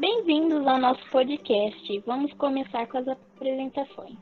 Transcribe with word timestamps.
Bem-vindos 0.00 0.66
ao 0.66 0.78
nosso 0.78 1.06
podcast. 1.10 2.02
Vamos 2.06 2.32
começar 2.32 2.86
com 2.86 2.96
as 2.96 3.06
apresentações. 3.06 4.16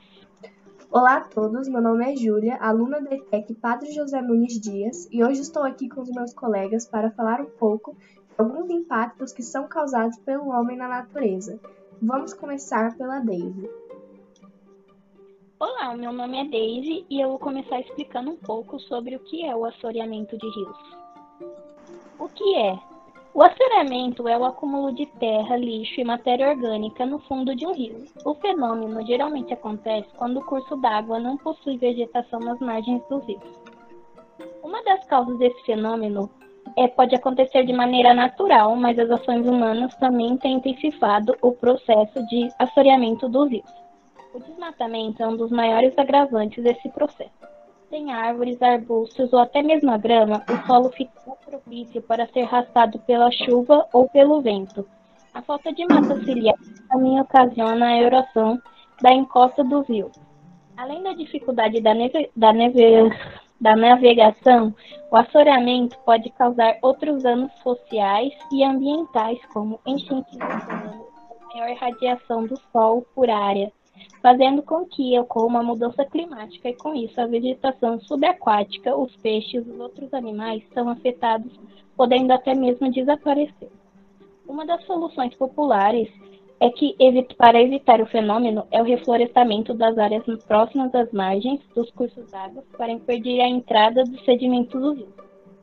Olá 0.91 1.19
a 1.19 1.21
todos, 1.21 1.69
meu 1.69 1.81
nome 1.81 2.05
é 2.05 2.17
Júlia, 2.17 2.57
aluna 2.57 3.01
da 3.01 3.15
ETEC 3.15 3.55
Padre 3.55 3.93
José 3.93 4.21
Muniz 4.21 4.59
Dias, 4.59 5.09
e 5.13 5.23
hoje 5.23 5.41
estou 5.41 5.63
aqui 5.63 5.89
com 5.89 6.01
os 6.01 6.11
meus 6.11 6.35
colegas 6.35 6.85
para 6.85 7.13
falar 7.13 7.41
um 7.41 7.51
pouco 7.51 7.93
de 7.93 8.35
alguns 8.37 8.69
impactos 8.69 9.33
que 9.33 9.45
são 9.45 9.69
causados 9.69 10.19
pelo 10.19 10.49
homem 10.49 10.77
na 10.77 10.89
natureza. 10.89 11.61
Vamos 12.03 12.35
começar 12.35 12.97
pela 12.97 13.21
Daisy. 13.21 13.71
Olá, 15.61 15.95
meu 15.97 16.13
nome 16.13 16.41
é 16.41 16.45
Daisy 16.45 17.07
e 17.09 17.21
eu 17.21 17.29
vou 17.29 17.39
começar 17.39 17.79
explicando 17.79 18.33
um 18.33 18.37
pouco 18.37 18.81
sobre 18.81 19.15
o 19.15 19.21
que 19.21 19.45
é 19.45 19.55
o 19.55 19.65
assoreamento 19.65 20.37
de 20.37 20.49
rios. 20.49 20.97
O 22.19 22.29
que 22.29 22.57
é? 22.57 22.98
O 23.39 23.43
assoreamento 23.45 24.27
é 24.27 24.37
o 24.37 24.45
acúmulo 24.45 24.91
de 24.93 25.07
terra, 25.07 25.57
lixo 25.57 26.01
e 26.01 26.05
matéria 26.05 26.49
orgânica 26.49 27.07
no 27.07 27.21
fundo 27.21 27.55
de 27.55 27.65
um 27.65 27.73
rio. 27.73 28.05
O 28.25 28.35
fenômeno 28.35 29.07
geralmente 29.07 29.55
acontece 29.55 30.09
quando 30.17 30.39
o 30.39 30.45
curso 30.45 30.75
d'água 30.75 31.21
não 31.21 31.37
possui 31.37 31.79
vegetação 31.79 32.41
nas 32.41 32.59
margens 32.59 33.01
dos 33.09 33.25
rios. 33.27 33.63
Uma 34.61 34.83
das 34.83 35.07
causas 35.07 35.39
desse 35.39 35.65
fenômeno 35.65 36.29
é, 36.77 36.89
pode 36.89 37.15
acontecer 37.15 37.65
de 37.65 37.73
maneira 37.73 38.13
natural, 38.13 38.75
mas 38.75 38.99
as 38.99 39.09
ações 39.09 39.47
humanas 39.47 39.95
também 39.99 40.37
têm 40.39 40.55
intensificado 40.55 41.37
o 41.41 41.53
processo 41.53 42.27
de 42.27 42.49
assoreamento 42.59 43.29
dos 43.29 43.49
rios. 43.49 43.73
O 44.35 44.41
desmatamento 44.41 45.23
é 45.23 45.29
um 45.29 45.37
dos 45.37 45.53
maiores 45.53 45.97
agravantes 45.97 46.65
desse 46.65 46.89
processo 46.89 47.58
sem 47.91 48.13
árvores, 48.13 48.61
arbustos 48.61 49.33
ou 49.33 49.39
até 49.39 49.63
mesmo 49.63 49.91
a 49.91 49.97
grama, 49.97 50.45
o 50.49 50.67
solo 50.67 50.91
fica 50.91 51.13
propício 51.45 52.03
para 52.03 52.27
ser 52.29 52.43
arrastado 52.43 52.99
pela 53.01 53.31
chuva 53.31 53.87
ou 53.93 54.09
pelo 54.09 54.41
vento. 54.41 54.87
A 55.33 55.43
falta 55.43 55.73
de 55.73 55.87
mata 55.87 56.17
ciliar 56.25 56.57
também 56.89 57.21
ocasiona 57.21 57.87
a 57.87 58.03
erosão 58.03 58.61
da 59.01 59.13
encosta 59.13 59.63
do 59.65 59.83
rio. 59.83 60.11
Além 60.77 61.03
da 61.03 61.13
dificuldade 61.13 61.81
da, 61.81 61.95
neve, 61.95 62.31
da, 62.37 62.53
neve, 62.53 63.11
da 63.61 63.75
navegação, 63.75 64.75
o 65.11 65.17
assoreamento 65.17 65.99
pode 66.05 66.31
causar 66.31 66.77
outros 66.83 67.23
danos 67.23 67.53
sociais 67.63 68.33
e 68.53 68.63
ambientais, 68.63 69.39
como 69.53 69.81
enchentes 69.87 70.33
de 70.33 70.39
maior 71.55 71.77
radiação 71.77 72.47
do 72.47 72.57
sol 72.73 73.07
por 73.15 73.29
área, 73.29 73.73
fazendo 74.23 74.63
com 74.63 74.85
que 74.85 75.19
ocorra 75.19 75.47
uma 75.47 75.63
mudança 75.63 76.05
climática 76.05 76.69
e, 76.69 76.75
com 76.75 76.95
isso, 76.95 77.21
a 77.21 77.27
vegetação 77.27 78.01
subaquática, 78.01 78.97
os 78.97 79.15
peixes 79.17 79.67
e 79.67 79.71
os 79.71 79.81
outros 79.81 80.13
animais 80.13 80.63
são 80.73 80.89
afetados, 80.89 81.53
podendo 81.97 82.33
até 82.33 82.55
mesmo 82.55 82.91
desaparecer. 82.91 83.71
Uma 84.47 84.65
das 84.65 84.85
soluções 84.85 85.35
populares 85.35 86.09
é 86.61 86.71
que, 86.71 86.97
para 87.37 87.61
evitar 87.61 88.01
o 88.01 88.07
fenômeno, 88.07 88.67
é 88.71 88.81
o 88.81 88.85
reflorestamento 88.85 89.73
das 89.75 89.97
áreas 89.97 90.25
próximas 90.45 90.93
às 90.95 91.13
margens 91.13 91.61
dos 91.75 91.91
cursos 91.91 92.31
d'água 92.31 92.65
para 92.77 92.91
impedir 92.91 93.41
a 93.41 93.49
entrada 93.49 94.03
dos 94.05 94.25
sedimentos 94.25 94.81
do 94.81 94.93
rio, 94.95 95.09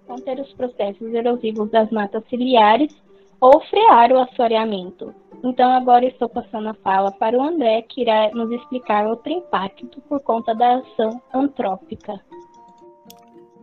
conter 0.08 0.40
os 0.40 0.54
processos 0.54 1.14
erosivos 1.14 1.70
das 1.70 1.90
matas 1.92 2.24
ciliares 2.30 2.96
ou 3.42 3.60
frear 3.62 4.12
o 4.12 4.20
assoreamento, 4.20 5.14
então 5.46 5.72
agora 5.72 6.06
estou 6.06 6.28
passando 6.28 6.70
a 6.70 6.74
fala 6.74 7.12
para 7.12 7.38
o 7.38 7.42
André, 7.42 7.84
que 7.84 8.02
irá 8.02 8.32
nos 8.32 8.52
explicar 8.52 9.06
outro 9.08 9.32
impacto 9.32 10.02
por 10.02 10.20
conta 10.22 10.56
da 10.56 10.78
ação 10.78 11.22
antrópica. 11.34 12.20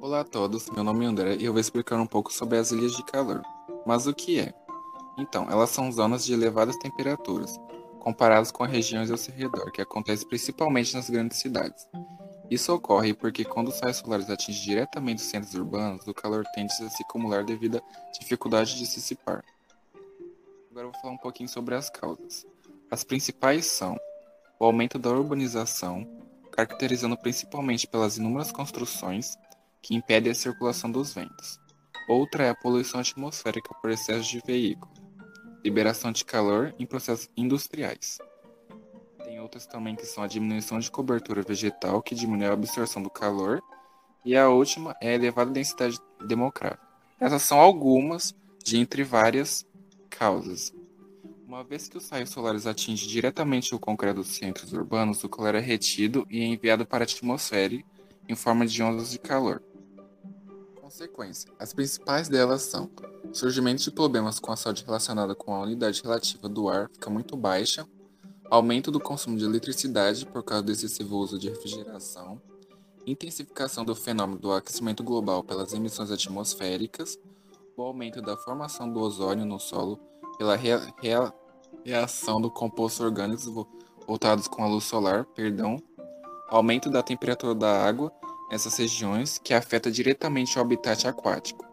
Olá 0.01 0.21
a 0.21 0.25
todos, 0.25 0.71
meu 0.71 0.85
nome 0.85 1.05
é 1.05 1.09
André 1.09 1.37
e 1.37 1.45
eu 1.45 1.53
vou 1.53 1.61
explicar 1.61 1.97
um 1.97 2.07
pouco 2.07 2.33
sobre 2.33 2.59
as 2.59 2.71
ilhas 2.71 2.93
de 2.93 3.05
calor. 3.05 3.43
Mas 3.85 4.07
o 4.07 4.15
que 4.15 4.39
é? 4.39 4.55
Então, 5.19 5.47
elas 5.51 5.71
são 5.71 5.91
zonas 5.91 6.25
de 6.25 6.33
elevadas 6.33 6.77
temperaturas, 6.79 7.61
comparadas 7.99 8.51
com 8.51 8.65
as 8.65 8.71
regiões 8.71 9.11
ao 9.11 9.17
seu 9.17 9.35
redor, 9.35 9.71
que 9.73 9.83
acontece 9.83 10.27
principalmente 10.27 10.95
nas 10.95 11.11
grandes 11.11 11.39
cidades. 11.39 11.87
Isso 12.51 12.73
ocorre 12.75 13.15
porque 13.15 13.45
quando 13.45 13.69
os 13.69 13.81
raios 13.81 13.99
solares 13.99 14.29
atingem 14.29 14.63
diretamente 14.63 15.23
os 15.23 15.29
centros 15.29 15.55
urbanos, 15.55 16.07
o 16.07 16.15
calor 16.15 16.45
tende 16.55 16.73
a 16.73 16.91
se 16.91 17.03
acumular 17.03 17.45
devido 17.45 17.79
à 17.79 18.19
dificuldade 18.19 18.79
de 18.79 18.87
se 18.87 18.97
dissipar. 18.97 19.45
Agora 20.73 20.87
eu 20.87 20.91
vou 20.91 21.01
falar 21.03 21.13
um 21.13 21.19
pouquinho 21.19 21.51
sobre 21.51 21.75
as 21.75 21.91
causas. 21.91 22.47
As 22.91 23.05
principais 23.05 23.67
são 23.67 23.95
o 24.59 24.65
aumento 24.65 24.99
da 24.99 25.11
urbanização, 25.11 26.09
caracterizando 26.51 27.15
principalmente 27.15 27.87
pelas 27.87 28.17
inúmeras 28.17 28.51
construções 28.51 29.37
que 29.83 29.95
impedem 29.95 30.33
a 30.33 30.35
circulação 30.35 30.91
dos 30.91 31.13
ventos. 31.13 31.61
Outra 32.09 32.45
é 32.45 32.49
a 32.49 32.55
poluição 32.55 33.01
atmosférica 33.01 33.75
por 33.83 33.91
excesso 33.91 34.27
de 34.27 34.41
veículos, 34.47 34.99
liberação 35.63 36.11
de 36.11 36.25
calor 36.25 36.75
em 36.79 36.87
processos 36.87 37.29
industriais. 37.37 38.17
Tem 39.25 39.39
outras 39.41 39.67
também 39.67 39.95
que 39.95 40.07
são 40.07 40.25
a 40.25 40.27
diminuição 40.27 40.79
de 40.79 40.91
cobertura 40.91 41.43
vegetal, 41.43 42.01
que 42.01 42.15
diminui 42.15 42.47
a 42.47 42.55
absorção 42.55 43.03
do 43.03 43.11
calor, 43.11 43.63
e 44.25 44.35
a 44.35 44.49
última 44.49 44.97
é 45.03 45.11
a 45.11 45.15
elevada 45.17 45.51
densidade 45.51 45.99
demográfica. 46.27 46.81
Essas 47.21 47.43
são 47.43 47.61
algumas 47.61 48.35
de 48.65 48.79
entre 48.79 49.05
várias 49.05 49.67
causas. 50.23 50.73
Uma 51.45 51.65
vez 51.65 51.89
que 51.89 51.99
os 51.99 52.09
raios 52.09 52.31
solares 52.31 52.65
atingem 52.65 53.09
diretamente 53.09 53.75
o 53.75 53.81
concreto 53.81 54.21
dos 54.21 54.29
centros 54.29 54.73
urbanos, 54.73 55.25
o 55.25 55.29
calor 55.29 55.57
é 55.57 55.59
retido 55.59 56.25
e 56.31 56.41
é 56.41 56.45
enviado 56.45 56.87
para 56.87 57.03
a 57.03 57.07
atmosfera 57.07 57.83
em 58.29 58.37
forma 58.37 58.65
de 58.65 58.81
ondas 58.85 59.11
de 59.11 59.19
calor. 59.19 59.61
Consequência: 60.81 61.51
as 61.59 61.73
principais 61.73 62.29
delas 62.29 62.63
são 62.63 62.89
surgimento 63.33 63.83
de 63.83 63.91
problemas 63.91 64.39
com 64.39 64.53
a 64.53 64.57
saúde 64.57 64.85
relacionada 64.85 65.35
com 65.35 65.53
a 65.53 65.63
unidade 65.63 66.01
relativa 66.01 66.49
do 66.49 66.69
ar 66.69 66.89
fica 66.93 67.11
muito 67.11 67.37
baixa, 67.37 67.85
aumento 68.49 68.93
do 68.93 69.01
consumo 69.01 69.37
de 69.37 69.45
eletricidade 69.45 70.25
por 70.25 70.45
causa 70.45 70.63
do 70.63 70.71
excessivo 70.71 71.17
uso 71.17 71.37
de 71.37 71.49
refrigeração, 71.49 72.41
intensificação 73.05 73.85
do 73.85 73.97
fenômeno 73.97 74.39
do 74.39 74.53
aquecimento 74.53 75.03
global 75.03 75.43
pelas 75.43 75.73
emissões 75.73 76.13
atmosféricas, 76.13 77.19
o 77.77 77.83
aumento 77.83 78.23
da 78.23 78.37
formação 78.37 78.89
do 78.89 79.01
ozônio 79.01 79.45
no 79.45 79.59
solo 79.59 80.12
pela 80.43 80.57
rea 80.57 80.83
rea 81.01 81.33
reação 81.85 82.41
do 82.41 82.51
composto 82.51 83.05
orgânicos 83.05 83.45
voltados 84.05 84.49
com 84.49 84.65
a 84.65 84.67
luz 84.67 84.83
solar, 84.83 85.25
perdão, 85.25 85.77
aumento 86.49 86.91
da 86.91 87.01
temperatura 87.01 87.55
da 87.55 87.85
água 87.85 88.13
nessas 88.51 88.77
regiões 88.77 89.39
que 89.39 89.55
afeta 89.55 89.89
diretamente 89.89 90.59
o 90.59 90.61
habitat 90.61 91.07
aquático. 91.07 91.65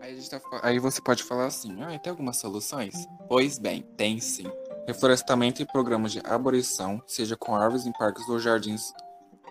Aí, 0.00 0.20
tá, 0.28 0.40
aí 0.62 0.78
você 0.78 1.00
pode 1.00 1.22
falar 1.22 1.46
assim, 1.46 1.82
ah, 1.82 1.98
tem 1.98 2.10
algumas 2.10 2.36
soluções? 2.36 2.94
Pois 3.26 3.58
bem, 3.58 3.82
tem 3.96 4.20
sim. 4.20 4.46
Reflorestamento 4.86 5.62
e 5.62 5.66
programas 5.66 6.12
de 6.12 6.20
arborização, 6.24 7.02
seja 7.06 7.36
com 7.36 7.56
árvores 7.56 7.86
em 7.86 7.92
parques 7.92 8.28
ou 8.28 8.38
jardins, 8.38 8.92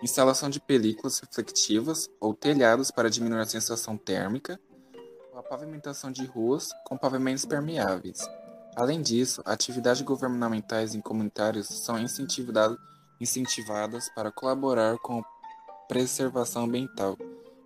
instalação 0.00 0.48
de 0.48 0.60
películas 0.60 1.18
reflectivas 1.18 2.08
ou 2.20 2.34
telhados 2.34 2.92
para 2.92 3.10
diminuir 3.10 3.40
a 3.40 3.46
sensação 3.46 3.96
térmica, 3.96 4.60
a 5.38 5.42
pavimentação 5.42 6.10
de 6.10 6.26
ruas 6.26 6.70
com 6.84 6.98
pavimentos 6.98 7.46
permeáveis. 7.46 8.28
Além 8.74 9.00
disso, 9.00 9.40
atividades 9.44 10.02
governamentais 10.02 10.96
e 10.96 11.02
comunitárias 11.02 11.68
são 11.68 11.96
incentivadas 13.20 14.08
para 14.16 14.32
colaborar 14.32 14.98
com 14.98 15.20
a 15.20 15.72
preservação 15.86 16.64
ambiental 16.64 17.16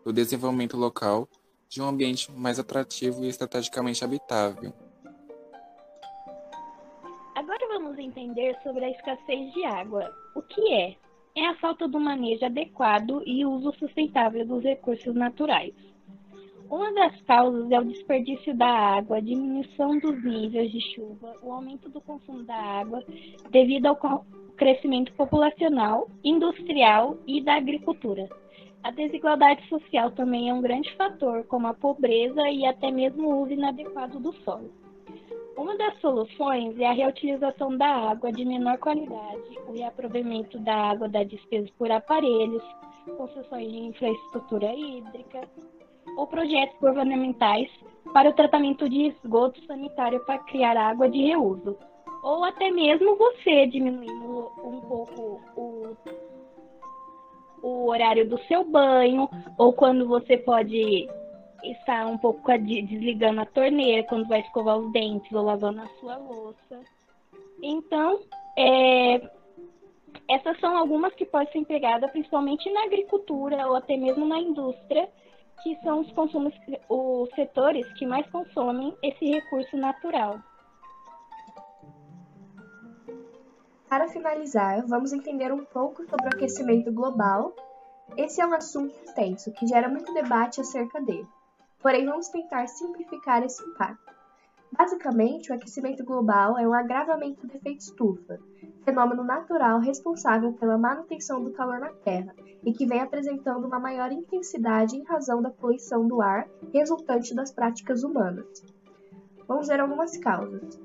e 0.04 0.08
o 0.08 0.12
desenvolvimento 0.12 0.76
local 0.76 1.26
de 1.66 1.80
um 1.80 1.86
ambiente 1.86 2.30
mais 2.30 2.58
atrativo 2.58 3.24
e 3.24 3.28
estrategicamente 3.28 4.04
habitável. 4.04 4.74
Agora 7.34 7.66
vamos 7.68 7.98
entender 7.98 8.54
sobre 8.62 8.84
a 8.84 8.90
escassez 8.90 9.50
de 9.54 9.64
água. 9.64 10.14
O 10.34 10.42
que 10.42 10.74
é? 10.74 10.96
É 11.34 11.46
a 11.46 11.56
falta 11.56 11.88
do 11.88 11.98
manejo 11.98 12.44
adequado 12.44 13.22
e 13.24 13.46
uso 13.46 13.72
sustentável 13.78 14.46
dos 14.46 14.62
recursos 14.62 15.14
naturais. 15.14 15.72
Uma 16.72 16.90
das 16.94 17.20
causas 17.24 17.70
é 17.70 17.78
o 17.78 17.84
desperdício 17.84 18.56
da 18.56 18.66
água, 18.66 19.18
a 19.18 19.20
diminuição 19.20 19.98
dos 19.98 20.24
níveis 20.24 20.72
de 20.72 20.80
chuva, 20.94 21.36
o 21.42 21.52
aumento 21.52 21.90
do 21.90 22.00
consumo 22.00 22.44
da 22.44 22.56
água 22.56 23.04
devido 23.50 23.88
ao 23.88 24.24
crescimento 24.56 25.12
populacional, 25.12 26.08
industrial 26.24 27.18
e 27.26 27.42
da 27.42 27.56
agricultura. 27.56 28.26
A 28.82 28.90
desigualdade 28.90 29.68
social 29.68 30.12
também 30.12 30.48
é 30.48 30.54
um 30.54 30.62
grande 30.62 30.90
fator, 30.96 31.44
como 31.44 31.66
a 31.66 31.74
pobreza 31.74 32.48
e 32.48 32.64
até 32.64 32.90
mesmo 32.90 33.28
o 33.28 33.42
uso 33.42 33.52
inadequado 33.52 34.18
do 34.18 34.32
solo. 34.36 34.70
Uma 35.54 35.76
das 35.76 36.00
soluções 36.00 36.80
é 36.80 36.86
a 36.86 36.92
reutilização 36.92 37.76
da 37.76 37.86
água 37.86 38.32
de 38.32 38.46
menor 38.46 38.78
qualidade, 38.78 39.58
o 39.68 39.72
reaproveitamento 39.72 40.58
da 40.60 40.74
água 40.74 41.06
da 41.06 41.22
despesa 41.22 41.68
por 41.76 41.90
aparelhos, 41.92 42.64
construções 43.18 43.70
de 43.70 43.78
infraestrutura 43.78 44.74
hídrica, 44.74 45.46
ou 46.16 46.26
projetos 46.26 46.78
governamentais 46.80 47.70
para 48.12 48.30
o 48.30 48.34
tratamento 48.34 48.88
de 48.88 49.06
esgoto 49.06 49.64
sanitário 49.66 50.20
para 50.24 50.38
criar 50.38 50.76
água 50.76 51.08
de 51.08 51.22
reuso. 51.22 51.76
Ou 52.22 52.44
até 52.44 52.70
mesmo 52.70 53.16
você 53.16 53.66
diminuindo 53.66 54.50
um 54.62 54.80
pouco 54.80 55.40
o, 55.56 55.96
o 57.62 57.88
horário 57.88 58.28
do 58.28 58.38
seu 58.44 58.64
banho, 58.64 59.28
ou 59.58 59.72
quando 59.72 60.06
você 60.06 60.36
pode 60.36 61.08
estar 61.64 62.06
um 62.06 62.18
pouco 62.18 62.40
desligando 62.58 63.40
a 63.40 63.46
torneira 63.46 64.06
quando 64.08 64.28
vai 64.28 64.40
escovar 64.40 64.78
os 64.78 64.92
dentes 64.92 65.32
ou 65.32 65.42
lavando 65.42 65.80
a 65.80 65.86
sua 66.00 66.16
louça. 66.16 66.80
Então, 67.62 68.20
é, 68.58 69.30
essas 70.28 70.58
são 70.60 70.76
algumas 70.76 71.14
que 71.14 71.24
podem 71.24 71.52
ser 71.52 71.58
empregadas 71.58 72.10
principalmente 72.10 72.70
na 72.70 72.84
agricultura 72.84 73.66
ou 73.68 73.76
até 73.76 73.96
mesmo 73.96 74.26
na 74.26 74.38
indústria, 74.38 75.08
que 75.62 75.76
são 75.82 76.00
os, 76.00 76.10
consumos, 76.12 76.54
os 76.88 77.30
setores 77.30 77.86
que 77.94 78.06
mais 78.06 78.26
consomem 78.30 78.96
esse 79.02 79.24
recurso 79.24 79.76
natural. 79.76 80.40
Para 83.88 84.08
finalizar, 84.08 84.86
vamos 84.86 85.12
entender 85.12 85.52
um 85.52 85.64
pouco 85.64 86.02
sobre 86.08 86.24
o 86.24 86.34
aquecimento 86.34 86.90
global. 86.90 87.54
Esse 88.16 88.40
é 88.40 88.46
um 88.46 88.54
assunto 88.54 88.94
extenso 89.04 89.52
que 89.52 89.66
gera 89.66 89.88
muito 89.88 90.12
debate 90.14 90.60
acerca 90.60 91.00
dele. 91.00 91.28
Porém, 91.78 92.06
vamos 92.06 92.28
tentar 92.28 92.66
simplificar 92.68 93.42
esse 93.42 93.62
impacto. 93.62 94.12
Basicamente, 94.72 95.52
o 95.52 95.54
aquecimento 95.54 96.02
global 96.04 96.56
é 96.58 96.66
um 96.66 96.72
agravamento 96.72 97.46
do 97.46 97.54
efeito 97.54 97.80
estufa, 97.80 98.38
fenômeno 98.84 99.24
natural 99.24 99.80
responsável 99.80 100.52
pela 100.52 100.78
manutenção 100.78 101.42
do 101.42 101.52
calor 101.52 101.78
na 101.78 101.90
Terra 101.90 102.34
e 102.64 102.72
que 102.72 102.86
vem 102.86 103.00
apresentando 103.00 103.66
uma 103.66 103.78
maior 103.78 104.12
intensidade 104.12 104.96
em 104.96 105.04
razão 105.04 105.40
da 105.40 105.50
poluição 105.50 106.06
do 106.06 106.20
ar 106.20 106.48
resultante 106.72 107.34
das 107.34 107.50
práticas 107.50 108.02
humanas. 108.02 108.64
Vamos 109.46 109.68
ver 109.68 109.80
algumas 109.80 110.16
causas. 110.16 110.80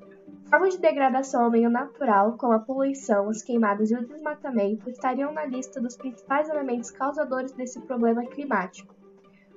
Formas 0.50 0.76
de 0.76 0.80
degradação 0.80 1.44
ao 1.44 1.52
meio 1.52 1.70
natural, 1.70 2.38
como 2.38 2.54
a 2.54 2.60
poluição, 2.60 3.30
as 3.30 3.42
queimadas 3.42 3.92
e 3.92 3.96
o 3.96 4.08
desmatamento, 4.08 4.90
estariam 4.90 5.34
na 5.34 5.46
lista 5.46 5.82
dos 5.82 5.98
principais 5.98 6.48
elementos 6.48 6.90
causadores 6.90 7.52
desse 7.52 7.82
problema 7.82 8.26
climático. 8.26 8.96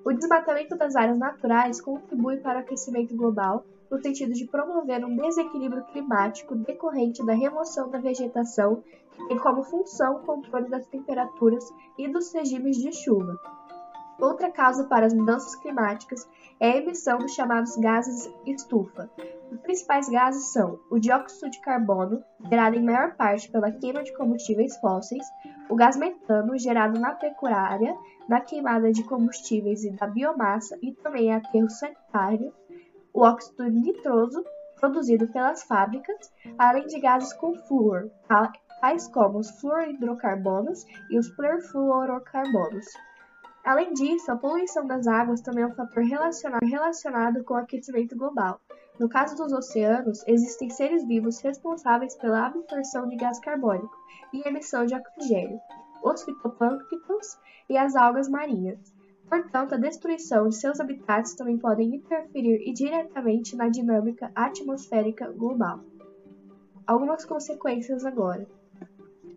O 0.05 0.13
desmatamento 0.13 0.77
das 0.77 0.97
áreas 0.97 1.19
naturais 1.19 1.81
contribui 1.81 2.39
para 2.39 2.59
o 2.59 2.63
aquecimento 2.63 3.15
global, 3.15 3.65
no 3.91 4.01
sentido 4.01 4.33
de 4.33 4.47
promover 4.47 5.05
um 5.05 5.17
desequilíbrio 5.17 5.85
climático 5.87 6.55
decorrente 6.55 7.25
da 7.25 7.35
remoção 7.35 7.91
da 7.91 7.99
vegetação, 7.99 8.83
que 9.13 9.29
tem 9.29 9.39
como 9.39 9.65
função 9.65 10.17
o 10.17 10.21
controle 10.21 10.71
das 10.71 10.87
temperaturas 10.87 11.65
e 11.99 12.09
dos 12.09 12.33
regimes 12.33 12.77
de 12.77 12.93
chuva. 12.93 13.37
Outra 14.21 14.51
causa 14.53 14.85
para 14.85 15.07
as 15.07 15.15
mudanças 15.15 15.57
climáticas 15.57 16.29
é 16.61 16.73
a 16.73 16.77
emissão 16.77 17.17
dos 17.19 17.33
chamados 17.33 17.75
gases 17.77 18.31
estufa. 18.47 19.11
Os 19.51 19.59
principais 19.61 20.11
gases 20.11 20.53
são 20.53 20.79
o 20.91 20.99
dióxido 20.99 21.51
de 21.51 21.59
carbono, 21.61 22.23
gerado 22.51 22.77
em 22.77 22.85
maior 22.85 23.17
parte 23.17 23.51
pela 23.51 23.73
queima 23.73 24.03
de 24.03 24.15
combustíveis 24.15 24.77
fósseis, 24.77 25.25
o 25.71 25.75
gás 25.75 25.97
metano, 25.97 26.59
gerado 26.59 27.01
na 27.01 27.13
pecuária, 27.13 27.97
na 28.29 28.41
queimada 28.43 28.93
de 28.93 29.03
combustíveis 29.05 29.85
e 29.85 29.91
da 29.93 30.07
biomassa 30.07 30.79
e 30.83 30.93
também 30.93 31.33
aterro 31.35 31.71
sanitário, 31.71 32.53
o 33.13 33.23
óxido 33.23 33.65
nitroso, 33.65 34.45
produzido 34.79 35.29
pelas 35.29 35.63
fábricas, 35.63 36.33
além 36.59 36.87
de 36.87 36.99
gases 37.01 37.33
com 37.35 37.55
flúor, 37.55 38.11
tais 38.81 39.09
como 39.09 39.39
os 39.39 39.51
fluorohidrocarbonos 39.61 40.87
e 41.11 41.19
os 41.19 41.29
perfluorocarbonos. 41.31 42.87
Além 43.65 43.93
disso, 43.93 44.33
a 44.33 44.37
poluição 44.37 44.87
das 44.87 45.07
águas 45.07 45.43
também 45.43 45.65
é 45.65 45.67
um 45.67 45.75
fator 45.75 46.03
relacionado 46.63 47.45
com 47.45 47.55
o 47.55 47.59
aquecimento 47.59 48.17
global. 48.17 48.59
No 48.99 49.09
caso 49.09 49.37
dos 49.37 49.53
oceanos, 49.53 50.25
existem 50.27 50.71
seres 50.71 51.07
vivos 51.07 51.41
responsáveis 51.41 52.15
pela 52.17 52.47
absorção 52.47 53.09
de 53.09 53.17
gás 53.17 53.39
carbônico 53.39 53.95
e 54.33 54.47
emissão 54.49 54.87
de 54.87 54.95
oxigênio, 54.95 55.61
os 56.03 56.23
fitoplânctons 56.23 57.39
e 57.69 57.77
as 57.77 57.95
algas 57.97 58.29
marinhas. 58.29 58.79
Portanto, 59.31 59.77
a 59.77 59.79
destruição 59.79 60.49
de 60.49 60.57
seus 60.57 60.81
habitats 60.81 61.35
também 61.37 61.57
podem 61.57 61.95
interferir 61.95 62.73
diretamente 62.73 63.55
na 63.55 63.69
dinâmica 63.69 64.33
atmosférica 64.35 65.31
global. 65.31 65.85
Algumas 66.85 67.25
consequências 67.25 68.05
agora. 68.05 68.45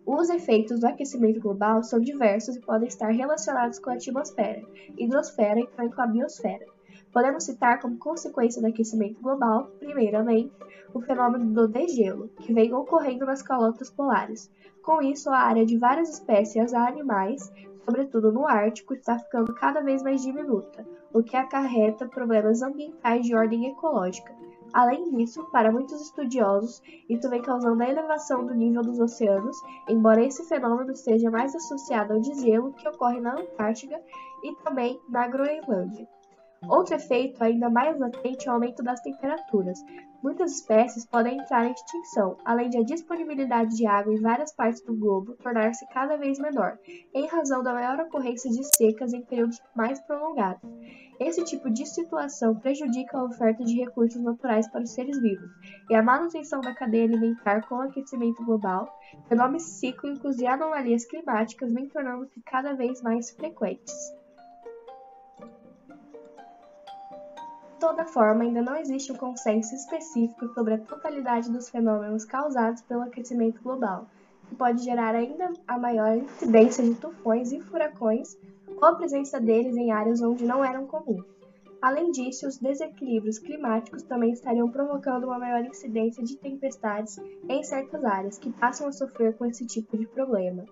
Os 0.04 0.28
efeitos 0.30 0.80
do 0.80 0.88
aquecimento 0.88 1.40
global 1.40 1.84
são 1.84 2.00
diversos 2.00 2.56
e 2.56 2.60
podem 2.60 2.88
estar 2.88 3.10
relacionados 3.10 3.78
com 3.78 3.90
a 3.90 3.94
atmosfera, 3.94 4.66
hidrosfera 4.98 5.60
e 5.60 5.66
também 5.68 5.92
com 5.92 6.02
a 6.02 6.06
biosfera. 6.08 6.66
Podemos 7.12 7.44
citar 7.44 7.80
como 7.80 7.96
consequência 7.96 8.60
do 8.60 8.66
aquecimento 8.66 9.22
global, 9.22 9.70
primeiramente, 9.78 10.52
o 10.92 11.00
fenômeno 11.00 11.52
do 11.52 11.68
degelo, 11.68 12.28
que 12.40 12.52
vem 12.52 12.74
ocorrendo 12.74 13.24
nas 13.24 13.42
calotas 13.42 13.90
polares. 13.90 14.50
Com 14.82 15.00
isso, 15.00 15.30
a 15.30 15.38
área 15.38 15.64
de 15.64 15.78
várias 15.78 16.10
espécies 16.10 16.74
animais 16.74 17.52
sobretudo 17.84 18.32
no 18.32 18.46
Ártico, 18.46 18.94
está 18.94 19.18
ficando 19.18 19.54
cada 19.54 19.80
vez 19.80 20.02
mais 20.02 20.22
diminuta, 20.22 20.86
o 21.12 21.22
que 21.22 21.36
acarreta 21.36 22.08
problemas 22.08 22.62
ambientais 22.62 23.24
de 23.24 23.34
ordem 23.34 23.66
ecológica. 23.66 24.34
Além 24.72 25.08
disso, 25.10 25.44
para 25.52 25.70
muitos 25.70 26.00
estudiosos, 26.00 26.82
isso 27.08 27.30
vem 27.30 27.40
causando 27.40 27.80
a 27.82 27.88
elevação 27.88 28.44
do 28.44 28.54
nível 28.54 28.82
dos 28.82 28.98
oceanos, 28.98 29.56
embora 29.88 30.24
esse 30.24 30.42
fenômeno 30.44 30.90
esteja 30.90 31.30
mais 31.30 31.54
associado 31.54 32.14
ao 32.14 32.20
desgelo 32.20 32.72
que 32.72 32.88
ocorre 32.88 33.20
na 33.20 33.34
Antártica 33.34 34.00
e 34.42 34.52
também 34.56 35.00
na 35.08 35.28
Groenlândia. 35.28 36.08
Outro 36.68 36.94
efeito 36.94 37.42
ainda 37.42 37.68
mais 37.68 37.98
latente 37.98 38.48
é 38.48 38.50
o 38.50 38.54
aumento 38.54 38.82
das 38.82 39.00
temperaturas. 39.00 39.78
Muitas 40.22 40.52
espécies 40.52 41.04
podem 41.04 41.38
entrar 41.38 41.66
em 41.66 41.72
extinção, 41.72 42.38
além 42.44 42.70
de 42.70 42.78
a 42.78 42.82
disponibilidade 42.82 43.76
de 43.76 43.86
água 43.86 44.14
em 44.14 44.20
várias 44.20 44.54
partes 44.54 44.82
do 44.82 44.96
globo 44.96 45.34
tornar-se 45.42 45.86
cada 45.88 46.16
vez 46.16 46.38
menor, 46.38 46.78
em 47.14 47.26
razão 47.26 47.62
da 47.62 47.74
maior 47.74 48.00
ocorrência 48.00 48.50
de 48.50 48.64
secas 48.76 49.12
em 49.12 49.22
períodos 49.22 49.60
mais 49.76 50.00
prolongados. 50.00 50.62
Esse 51.20 51.44
tipo 51.44 51.70
de 51.70 51.84
situação 51.84 52.54
prejudica 52.54 53.18
a 53.18 53.24
oferta 53.24 53.62
de 53.62 53.78
recursos 53.78 54.20
naturais 54.22 54.66
para 54.68 54.82
os 54.82 54.90
seres 54.90 55.20
vivos 55.20 55.50
e 55.90 55.94
a 55.94 56.02
manutenção 56.02 56.60
da 56.62 56.74
cadeia 56.74 57.04
alimentar 57.04 57.68
com 57.68 57.74
o 57.74 57.82
aquecimento 57.82 58.42
global, 58.44 58.88
fenômenos 59.28 59.62
cíclicos 59.62 60.38
e 60.38 60.46
anomalias 60.46 61.04
climáticas 61.04 61.72
vêm 61.72 61.88
tornando-se 61.88 62.40
cada 62.46 62.72
vez 62.72 63.02
mais 63.02 63.30
frequentes. 63.30 63.94
Toda 67.84 68.06
forma, 68.06 68.44
ainda 68.44 68.62
não 68.62 68.76
existe 68.76 69.12
um 69.12 69.14
consenso 69.14 69.74
específico 69.74 70.48
sobre 70.54 70.72
a 70.72 70.78
totalidade 70.78 71.52
dos 71.52 71.68
fenômenos 71.68 72.24
causados 72.24 72.80
pelo 72.80 73.02
aquecimento 73.02 73.62
global, 73.62 74.06
que 74.48 74.54
pode 74.54 74.82
gerar 74.82 75.14
ainda 75.14 75.52
a 75.68 75.78
maior 75.78 76.16
incidência 76.16 76.82
de 76.82 76.94
tufões 76.94 77.52
e 77.52 77.60
furacões 77.60 78.38
ou 78.80 78.88
a 78.88 78.94
presença 78.94 79.38
deles 79.38 79.76
em 79.76 79.92
áreas 79.92 80.22
onde 80.22 80.46
não 80.46 80.64
eram 80.64 80.86
comuns. 80.86 81.26
Além 81.82 82.10
disso, 82.10 82.48
os 82.48 82.56
desequilíbrios 82.56 83.38
climáticos 83.38 84.02
também 84.04 84.32
estariam 84.32 84.70
provocando 84.70 85.24
uma 85.24 85.38
maior 85.38 85.62
incidência 85.62 86.24
de 86.24 86.38
tempestades 86.38 87.18
em 87.46 87.62
certas 87.62 88.02
áreas 88.02 88.38
que 88.38 88.50
passam 88.50 88.88
a 88.88 88.92
sofrer 88.92 89.36
com 89.36 89.44
esse 89.44 89.66
tipo 89.66 89.98
de 89.98 90.06
problema. 90.06 90.64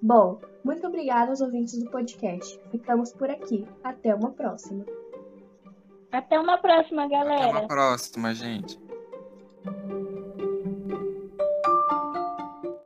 Bom, 0.00 0.40
muito 0.64 0.86
obrigada 0.86 1.32
aos 1.32 1.42
ouvintes 1.42 1.78
do 1.78 1.90
podcast. 1.90 2.58
Ficamos 2.70 3.12
por 3.12 3.28
aqui. 3.28 3.66
Até 3.84 4.14
uma 4.14 4.30
próxima. 4.30 4.86
Até 6.16 6.38
uma 6.38 6.56
próxima, 6.56 7.06
galera. 7.08 7.34
Até 7.34 7.46
uma 7.46 7.66
próxima, 7.66 8.34
gente. 8.34 8.78